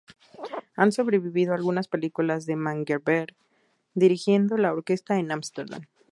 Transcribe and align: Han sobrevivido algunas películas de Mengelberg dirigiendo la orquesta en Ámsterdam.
Han 0.75 0.91
sobrevivido 0.91 1.53
algunas 1.53 1.87
películas 1.87 2.47
de 2.47 2.55
Mengelberg 2.55 3.35
dirigiendo 3.93 4.57
la 4.57 4.73
orquesta 4.73 5.19
en 5.19 5.31
Ámsterdam. 5.31 5.83